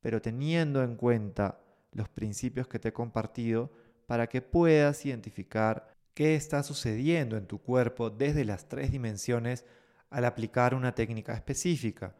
pero 0.00 0.22
teniendo 0.22 0.84
en 0.84 0.94
cuenta 0.94 1.58
los 1.90 2.08
principios 2.08 2.68
que 2.68 2.78
te 2.78 2.88
he 2.88 2.92
compartido 2.92 3.72
para 4.06 4.28
que 4.28 4.40
puedas 4.40 5.04
identificar 5.04 5.88
qué 6.14 6.36
está 6.36 6.62
sucediendo 6.62 7.36
en 7.36 7.46
tu 7.46 7.58
cuerpo 7.58 8.08
desde 8.08 8.44
las 8.44 8.68
tres 8.68 8.92
dimensiones 8.92 9.64
al 10.10 10.24
aplicar 10.24 10.74
una 10.74 10.94
técnica 10.94 11.34
específica. 11.34 12.14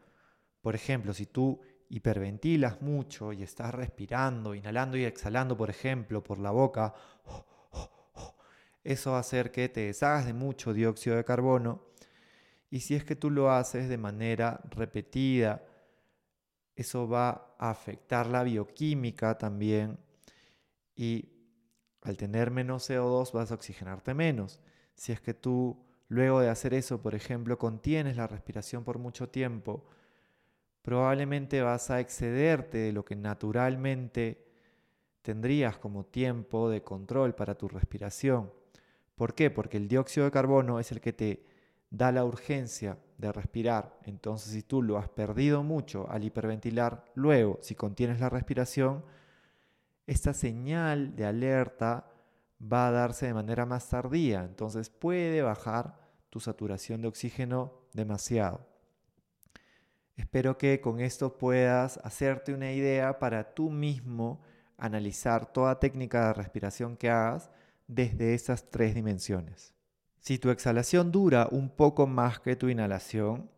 Por 0.61 0.75
ejemplo, 0.75 1.13
si 1.13 1.25
tú 1.25 1.61
hiperventilas 1.89 2.81
mucho 2.81 3.31
y 3.31 3.43
estás 3.43 3.73
respirando, 3.73 4.53
inhalando 4.53 4.97
y 4.97 5.05
exhalando, 5.05 5.55
por 5.55 5.69
ejemplo, 5.69 6.23
por 6.23 6.39
la 6.39 6.51
boca, 6.51 6.93
eso 8.83 9.11
va 9.11 9.17
a 9.17 9.21
hacer 9.21 9.51
que 9.51 9.69
te 9.69 9.81
deshagas 9.81 10.25
de 10.25 10.33
mucho 10.33 10.73
dióxido 10.73 11.15
de 11.15 11.25
carbono. 11.25 11.85
Y 12.69 12.81
si 12.81 12.95
es 12.95 13.03
que 13.03 13.15
tú 13.15 13.29
lo 13.29 13.51
haces 13.51 13.87
de 13.87 13.97
manera 13.97 14.61
repetida, 14.69 15.63
eso 16.75 17.07
va 17.07 17.55
a 17.57 17.71
afectar 17.71 18.27
la 18.27 18.43
bioquímica 18.43 19.37
también 19.37 19.97
y 20.95 21.33
al 22.01 22.17
tener 22.17 22.51
menos 22.51 22.89
CO2 22.89 23.31
vas 23.31 23.51
a 23.51 23.55
oxigenarte 23.55 24.13
menos. 24.13 24.59
Si 24.95 25.11
es 25.11 25.19
que 25.19 25.33
tú 25.33 25.86
luego 26.07 26.39
de 26.39 26.49
hacer 26.49 26.73
eso, 26.73 27.01
por 27.01 27.15
ejemplo, 27.15 27.57
contienes 27.57 28.17
la 28.17 28.27
respiración 28.27 28.83
por 28.83 28.97
mucho 28.97 29.29
tiempo, 29.29 29.85
probablemente 30.81 31.61
vas 31.61 31.89
a 31.89 31.99
excederte 31.99 32.77
de 32.77 32.93
lo 32.93 33.03
que 33.03 33.15
naturalmente 33.15 34.45
tendrías 35.21 35.77
como 35.77 36.05
tiempo 36.05 36.69
de 36.69 36.83
control 36.83 37.35
para 37.35 37.55
tu 37.55 37.67
respiración. 37.67 38.51
¿Por 39.15 39.33
qué? 39.33 39.51
Porque 39.51 39.77
el 39.77 39.87
dióxido 39.87 40.25
de 40.25 40.31
carbono 40.31 40.79
es 40.79 40.91
el 40.91 41.01
que 41.01 41.11
te 41.11 41.43
da 41.89 42.11
la 42.11 42.23
urgencia 42.23 42.97
de 43.17 43.31
respirar. 43.31 43.99
Entonces, 44.05 44.53
si 44.53 44.63
tú 44.63 44.81
lo 44.81 44.97
has 44.97 45.09
perdido 45.09 45.63
mucho 45.63 46.09
al 46.09 46.23
hiperventilar, 46.23 47.03
luego, 47.15 47.59
si 47.61 47.75
contienes 47.75 48.19
la 48.19 48.29
respiración, 48.29 49.03
esta 50.05 50.33
señal 50.33 51.15
de 51.15 51.25
alerta 51.25 52.09
va 52.61 52.87
a 52.87 52.91
darse 52.91 53.27
de 53.27 53.33
manera 53.33 53.65
más 53.65 53.89
tardía. 53.89 54.43
Entonces, 54.43 54.89
puede 54.89 55.41
bajar 55.41 55.99
tu 56.29 56.39
saturación 56.39 57.01
de 57.01 57.07
oxígeno 57.07 57.73
demasiado. 57.93 58.67
Espero 60.15 60.57
que 60.57 60.81
con 60.81 60.99
esto 60.99 61.37
puedas 61.37 61.99
hacerte 62.03 62.53
una 62.53 62.71
idea 62.71 63.19
para 63.19 63.53
tú 63.53 63.69
mismo 63.69 64.41
analizar 64.77 65.51
toda 65.51 65.79
técnica 65.79 66.27
de 66.27 66.33
respiración 66.33 66.97
que 66.97 67.09
hagas 67.09 67.51
desde 67.87 68.33
esas 68.33 68.69
tres 68.69 68.95
dimensiones. 68.95 69.73
Si 70.19 70.39
tu 70.39 70.49
exhalación 70.49 71.11
dura 71.11 71.47
un 71.51 71.69
poco 71.69 72.07
más 72.07 72.39
que 72.39 72.55
tu 72.55 72.67
inhalación, 72.67 73.49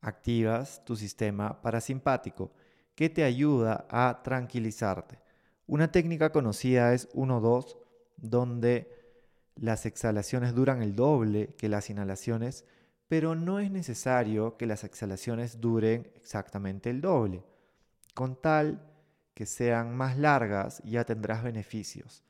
activas 0.00 0.84
tu 0.84 0.96
sistema 0.96 1.62
parasimpático, 1.62 2.52
que 2.94 3.08
te 3.08 3.22
ayuda 3.22 3.86
a 3.88 4.22
tranquilizarte. 4.22 5.20
Una 5.66 5.92
técnica 5.92 6.32
conocida 6.32 6.92
es 6.92 7.08
1-2, 7.14 7.78
donde 8.16 8.90
las 9.56 9.86
exhalaciones 9.86 10.54
duran 10.54 10.82
el 10.82 10.96
doble 10.96 11.54
que 11.58 11.68
las 11.68 11.90
inhalaciones, 11.90 12.64
pero 13.08 13.34
no 13.34 13.60
es 13.60 13.70
necesario 13.70 14.56
que 14.56 14.66
las 14.66 14.84
exhalaciones 14.84 15.60
duren 15.60 16.10
exactamente 16.16 16.90
el 16.90 17.00
doble. 17.00 17.44
Con 18.14 18.40
tal 18.40 18.82
que 19.34 19.46
sean 19.46 19.96
más 19.96 20.18
largas 20.18 20.82
ya 20.84 21.04
tendrás 21.04 21.42
beneficios 21.42 22.24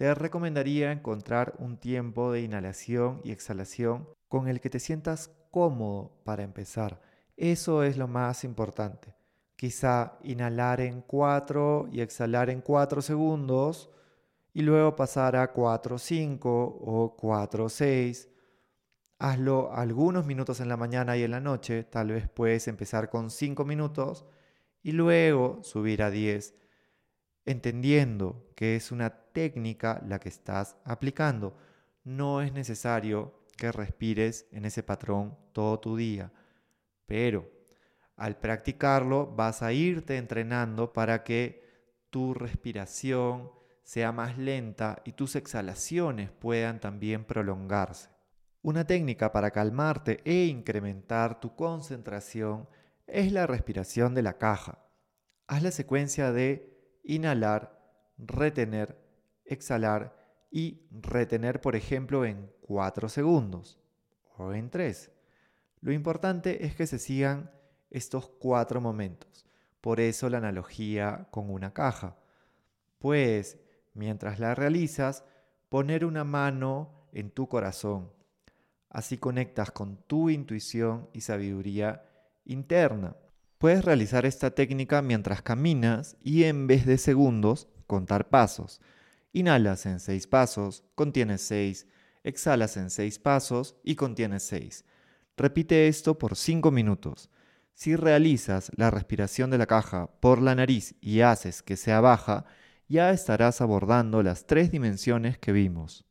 te 0.00 0.14
recomendaría 0.14 0.92
encontrar 0.92 1.56
un 1.58 1.76
tiempo 1.76 2.32
de 2.32 2.40
inhalación 2.40 3.20
y 3.22 3.32
exhalación 3.32 4.08
con 4.28 4.48
el 4.48 4.58
que 4.58 4.70
te 4.70 4.80
sientas 4.80 5.30
cómodo 5.50 6.22
para 6.24 6.42
empezar. 6.42 7.02
Eso 7.36 7.82
es 7.82 7.98
lo 7.98 8.08
más 8.08 8.42
importante. 8.42 9.14
Quizá 9.56 10.16
inhalar 10.22 10.80
en 10.80 11.02
4 11.02 11.90
y 11.92 12.00
exhalar 12.00 12.48
en 12.48 12.62
4 12.62 13.02
segundos 13.02 13.90
y 14.60 14.62
luego 14.62 14.94
pasar 14.94 15.36
a 15.36 15.52
4, 15.52 15.98
5 15.98 16.80
o 16.82 17.16
4, 17.16 17.68
6. 17.70 18.28
Hazlo 19.18 19.72
algunos 19.72 20.26
minutos 20.26 20.60
en 20.60 20.68
la 20.68 20.76
mañana 20.76 21.16
y 21.16 21.22
en 21.22 21.30
la 21.30 21.40
noche. 21.40 21.84
Tal 21.84 22.08
vez 22.08 22.28
puedes 22.28 22.68
empezar 22.68 23.08
con 23.08 23.30
5 23.30 23.64
minutos 23.64 24.26
y 24.82 24.92
luego 24.92 25.60
subir 25.62 26.02
a 26.02 26.10
10 26.10 26.54
entendiendo 27.46 28.50
que 28.54 28.76
es 28.76 28.92
una 28.92 29.08
técnica 29.32 30.02
la 30.06 30.20
que 30.20 30.28
estás 30.28 30.76
aplicando. 30.84 31.56
No 32.04 32.42
es 32.42 32.52
necesario 32.52 33.46
que 33.56 33.72
respires 33.72 34.46
en 34.52 34.66
ese 34.66 34.82
patrón 34.82 35.38
todo 35.52 35.80
tu 35.80 35.96
día, 35.96 36.30
pero 37.06 37.50
al 38.14 38.36
practicarlo 38.36 39.26
vas 39.26 39.62
a 39.62 39.72
irte 39.72 40.18
entrenando 40.18 40.92
para 40.92 41.24
que 41.24 41.64
tu 42.10 42.34
respiración 42.34 43.58
sea 43.90 44.12
más 44.12 44.38
lenta 44.38 45.02
y 45.04 45.14
tus 45.14 45.34
exhalaciones 45.34 46.30
puedan 46.30 46.78
también 46.78 47.24
prolongarse. 47.24 48.08
Una 48.62 48.86
técnica 48.86 49.32
para 49.32 49.50
calmarte 49.50 50.20
e 50.24 50.44
incrementar 50.44 51.40
tu 51.40 51.56
concentración 51.56 52.68
es 53.08 53.32
la 53.32 53.48
respiración 53.48 54.14
de 54.14 54.22
la 54.22 54.38
caja. 54.38 54.86
Haz 55.48 55.64
la 55.64 55.72
secuencia 55.72 56.30
de 56.30 57.00
inhalar, 57.02 57.82
retener, 58.16 58.96
exhalar 59.44 60.16
y 60.52 60.86
retener, 60.92 61.60
por 61.60 61.74
ejemplo, 61.74 62.24
en 62.24 62.48
4 62.60 63.08
segundos 63.08 63.80
o 64.36 64.52
en 64.52 64.70
3. 64.70 65.10
Lo 65.80 65.90
importante 65.90 66.64
es 66.64 66.76
que 66.76 66.86
se 66.86 67.00
sigan 67.00 67.50
estos 67.90 68.28
cuatro 68.28 68.80
momentos. 68.80 69.44
Por 69.80 69.98
eso 69.98 70.30
la 70.30 70.38
analogía 70.38 71.26
con 71.32 71.50
una 71.50 71.72
caja. 71.72 72.16
Pues, 73.00 73.58
mientras 73.94 74.38
la 74.38 74.54
realizas, 74.54 75.24
poner 75.68 76.04
una 76.04 76.24
mano 76.24 77.08
en 77.12 77.30
tu 77.30 77.48
corazón. 77.48 78.12
Así 78.88 79.18
conectas 79.18 79.70
con 79.70 79.96
tu 80.06 80.30
intuición 80.30 81.08
y 81.12 81.20
sabiduría 81.20 82.04
interna. 82.44 83.16
Puedes 83.58 83.84
realizar 83.84 84.26
esta 84.26 84.50
técnica 84.52 85.02
mientras 85.02 85.42
caminas 85.42 86.16
y 86.22 86.44
en 86.44 86.66
vez 86.66 86.86
de 86.86 86.98
segundos, 86.98 87.68
contar 87.86 88.28
pasos. 88.28 88.80
Inhalas 89.32 89.86
en 89.86 90.00
6 90.00 90.26
pasos, 90.26 90.84
contienes 90.94 91.42
6, 91.42 91.86
exhalas 92.24 92.76
en 92.76 92.90
6 92.90 93.18
pasos 93.18 93.76
y 93.84 93.94
contienes 93.94 94.42
6. 94.44 94.84
Repite 95.36 95.88
esto 95.88 96.18
por 96.18 96.36
5 96.36 96.70
minutos. 96.70 97.30
Si 97.74 97.96
realizas 97.96 98.72
la 98.76 98.90
respiración 98.90 99.50
de 99.50 99.58
la 99.58 99.66
caja 99.66 100.10
por 100.20 100.42
la 100.42 100.54
nariz 100.54 100.96
y 101.00 101.20
haces 101.20 101.62
que 101.62 101.76
sea 101.76 102.00
baja, 102.00 102.44
ya 102.90 103.12
estarás 103.12 103.60
abordando 103.60 104.20
las 104.20 104.46
tres 104.46 104.72
dimensiones 104.72 105.38
que 105.38 105.52
vimos. 105.52 106.04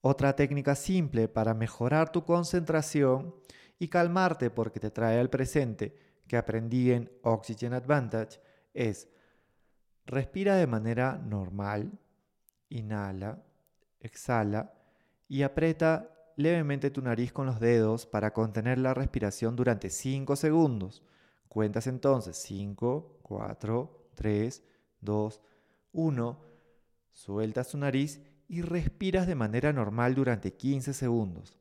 Otra 0.00 0.34
técnica 0.34 0.74
simple 0.74 1.28
para 1.28 1.54
mejorar 1.54 2.10
tu 2.10 2.24
concentración 2.24 3.32
y 3.78 3.86
calmarte 3.86 4.50
porque 4.50 4.80
te 4.80 4.90
trae 4.90 5.20
al 5.20 5.30
presente 5.30 5.96
que 6.26 6.36
aprendí 6.36 6.90
en 6.90 7.12
Oxygen 7.22 7.74
Advantage 7.74 8.40
es 8.74 9.08
respira 10.04 10.56
de 10.56 10.66
manera 10.66 11.16
normal, 11.16 11.92
inhala, 12.70 13.44
exhala 14.00 14.74
y 15.28 15.42
aprieta 15.42 16.10
levemente 16.34 16.90
tu 16.90 17.02
nariz 17.02 17.32
con 17.32 17.46
los 17.46 17.60
dedos 17.60 18.04
para 18.04 18.32
contener 18.32 18.78
la 18.78 18.94
respiración 18.94 19.54
durante 19.54 19.90
5 19.90 20.34
segundos. 20.34 21.04
Cuentas 21.48 21.86
entonces 21.86 22.36
5, 22.36 23.20
4, 23.22 24.08
3, 24.16 24.62
2, 25.00 25.40
1. 25.96 26.38
Sueltas 27.12 27.70
tu 27.70 27.78
nariz 27.78 28.20
y 28.48 28.60
respiras 28.60 29.26
de 29.26 29.34
manera 29.34 29.72
normal 29.72 30.14
durante 30.14 30.52
15 30.52 30.92
segundos. 30.92 31.58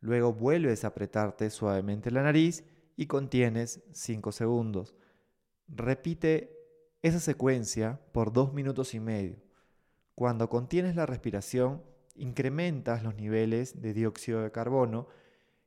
Luego 0.00 0.32
vuelves 0.32 0.84
a 0.84 0.88
apretarte 0.88 1.50
suavemente 1.50 2.10
la 2.10 2.22
nariz 2.22 2.64
y 2.96 3.06
contienes 3.06 3.82
5 3.92 4.32
segundos. 4.32 4.94
Repite 5.66 6.56
esa 7.02 7.18
secuencia 7.18 8.00
por 8.12 8.32
2 8.32 8.54
minutos 8.54 8.94
y 8.94 9.00
medio. 9.00 9.36
Cuando 10.14 10.48
contienes 10.48 10.94
la 10.94 11.06
respiración, 11.06 11.82
incrementas 12.14 13.02
los 13.02 13.16
niveles 13.16 13.82
de 13.82 13.92
dióxido 13.92 14.42
de 14.42 14.52
carbono 14.52 15.08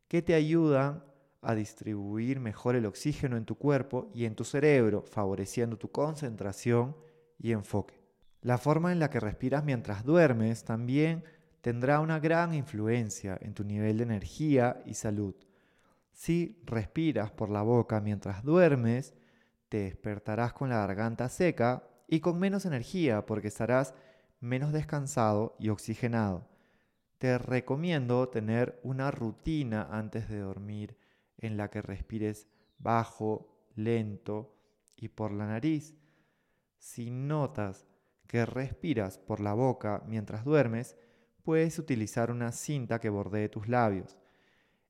que 0.07 0.21
te 0.21 0.33
ayudan 0.33 1.03
a 1.41 1.55
distribuir 1.55 2.39
mejor 2.39 2.75
el 2.75 2.85
oxígeno 2.85 3.35
en 3.35 3.45
tu 3.45 3.55
cuerpo 3.55 4.09
y 4.13 4.25
en 4.25 4.35
tu 4.35 4.45
cerebro, 4.45 5.03
favoreciendo 5.03 5.77
tu 5.77 5.91
concentración 5.91 6.95
y 7.37 7.51
enfoque. 7.51 8.01
La 8.41 8.57
forma 8.57 8.91
en 8.91 8.99
la 8.99 9.09
que 9.09 9.19
respiras 9.19 9.63
mientras 9.63 10.03
duermes 10.03 10.63
también 10.63 11.23
tendrá 11.61 11.99
una 11.99 12.19
gran 12.19 12.53
influencia 12.53 13.37
en 13.41 13.53
tu 13.53 13.63
nivel 13.63 13.97
de 13.97 14.03
energía 14.03 14.83
y 14.85 14.93
salud. 14.93 15.35
Si 16.11 16.61
respiras 16.63 17.31
por 17.31 17.49
la 17.49 17.63
boca 17.63 17.99
mientras 18.01 18.43
duermes, 18.43 19.15
te 19.69 19.79
despertarás 19.79 20.53
con 20.53 20.69
la 20.69 20.77
garganta 20.77 21.27
seca 21.27 21.89
y 22.07 22.19
con 22.19 22.39
menos 22.39 22.65
energía 22.65 23.25
porque 23.25 23.47
estarás 23.47 23.95
menos 24.39 24.71
descansado 24.71 25.55
y 25.59 25.69
oxigenado. 25.69 26.47
Te 27.17 27.37
recomiendo 27.37 28.29
tener 28.29 28.79
una 28.83 29.09
rutina 29.09 29.87
antes 29.89 30.29
de 30.29 30.39
dormir 30.39 30.97
en 31.37 31.57
la 31.57 31.69
que 31.69 31.81
respires 31.81 32.47
bajo, 32.77 33.57
lento 33.75 34.55
y 34.95 35.09
por 35.09 35.31
la 35.31 35.47
nariz. 35.47 35.95
Si 36.85 37.09
notas 37.09 37.87
que 38.27 38.45
respiras 38.45 39.17
por 39.17 39.39
la 39.39 39.55
boca 39.55 40.03
mientras 40.05 40.45
duermes, 40.45 40.95
puedes 41.41 41.79
utilizar 41.79 42.29
una 42.29 42.51
cinta 42.51 42.99
que 42.99 43.09
bordee 43.09 43.49
tus 43.49 43.67
labios. 43.67 44.19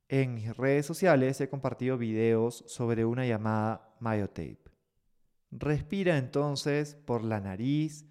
En 0.10 0.34
mis 0.34 0.58
redes 0.58 0.86
sociales 0.86 1.40
he 1.40 1.48
compartido 1.48 1.98
videos 1.98 2.66
sobre 2.68 3.06
una 3.06 3.26
llamada 3.26 3.96
myotape. 4.02 4.60
Respira 5.52 6.18
entonces 6.18 6.96
por 6.96 7.24
la 7.24 7.40
nariz, 7.40 8.06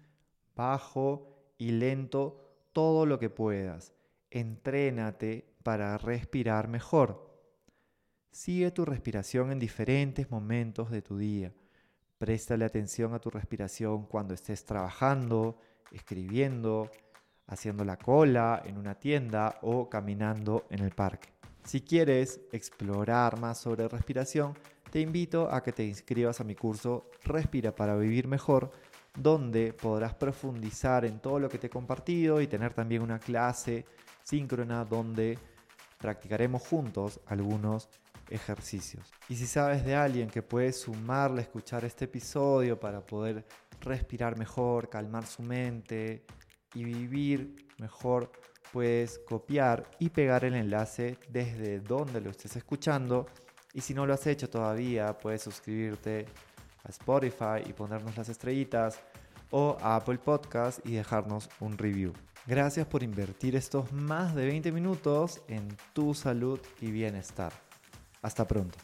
bajo 0.55 1.53
y 1.59 1.69
lento 1.69 2.67
todo 2.73 3.05
lo 3.05 3.19
que 3.19 3.29
puedas. 3.29 3.93
Entrénate 4.31 5.53
para 5.61 5.99
respirar 5.99 6.69
mejor. 6.69 7.39
Sigue 8.31 8.71
tu 8.71 8.83
respiración 8.83 9.51
en 9.51 9.59
diferentes 9.59 10.31
momentos 10.31 10.89
de 10.89 11.03
tu 11.03 11.19
día. 11.19 11.53
Préstale 12.25 12.65
atención 12.65 13.13
a 13.13 13.19
tu 13.19 13.29
respiración 13.29 14.07
cuando 14.07 14.33
estés 14.33 14.65
trabajando, 14.65 15.59
escribiendo, 15.91 16.89
haciendo 17.45 17.85
la 17.85 17.97
cola 17.97 18.63
en 18.65 18.79
una 18.79 18.95
tienda 18.95 19.59
o 19.61 19.91
caminando 19.91 20.65
en 20.71 20.79
el 20.79 20.89
parque. 20.89 21.29
Si 21.63 21.81
quieres 21.81 22.41
explorar 22.51 23.39
más 23.39 23.59
sobre 23.59 23.87
respiración, 23.87 24.55
te 24.89 25.01
invito 25.01 25.53
a 25.53 25.61
que 25.61 25.71
te 25.71 25.85
inscribas 25.85 26.41
a 26.41 26.43
mi 26.43 26.55
curso 26.55 27.11
Respira 27.25 27.75
para 27.75 27.95
vivir 27.95 28.27
mejor, 28.27 28.71
donde 29.15 29.71
podrás 29.73 30.15
profundizar 30.15 31.05
en 31.05 31.19
todo 31.19 31.37
lo 31.37 31.47
que 31.47 31.59
te 31.59 31.67
he 31.67 31.69
compartido 31.69 32.41
y 32.41 32.47
tener 32.47 32.73
también 32.73 33.03
una 33.03 33.19
clase 33.19 33.85
síncrona 34.23 34.83
donde 34.83 35.37
practicaremos 35.99 36.63
juntos 36.67 37.19
algunos 37.27 37.87
ejercicios. 38.29 39.11
Y 39.29 39.35
si 39.35 39.47
sabes 39.47 39.85
de 39.85 39.95
alguien 39.95 40.29
que 40.29 40.41
puede 40.41 40.73
sumarle 40.73 41.39
a 41.39 41.43
escuchar 41.43 41.85
este 41.85 42.05
episodio 42.05 42.79
para 42.79 43.01
poder 43.01 43.45
respirar 43.81 44.37
mejor, 44.37 44.89
calmar 44.89 45.25
su 45.25 45.43
mente 45.43 46.25
y 46.73 46.83
vivir 46.83 47.67
mejor, 47.77 48.31
puedes 48.71 49.19
copiar 49.19 49.89
y 49.99 50.09
pegar 50.09 50.45
el 50.45 50.55
enlace 50.55 51.17
desde 51.29 51.79
donde 51.79 52.21
lo 52.21 52.29
estés 52.29 52.55
escuchando. 52.55 53.27
Y 53.73 53.81
si 53.81 53.93
no 53.93 54.05
lo 54.05 54.13
has 54.13 54.25
hecho 54.27 54.49
todavía, 54.49 55.17
puedes 55.17 55.41
suscribirte 55.43 56.25
a 56.83 56.89
Spotify 56.89 57.63
y 57.65 57.73
ponernos 57.73 58.15
las 58.17 58.29
estrellitas 58.29 58.99
o 59.51 59.77
a 59.81 59.95
Apple 59.95 60.17
Podcast 60.17 60.85
y 60.85 60.93
dejarnos 60.93 61.49
un 61.59 61.77
review. 61.77 62.13
Gracias 62.47 62.85
por 62.85 63.01
invertir 63.01 63.55
estos 63.55 63.91
más 63.91 64.35
de 64.35 64.45
20 64.45 64.71
minutos 64.71 65.41
en 65.47 65.67
tu 65.93 66.13
salud 66.13 66.59
y 66.79 66.91
bienestar. 66.91 67.64
Hasta 68.25 68.47
pronto. 68.47 68.79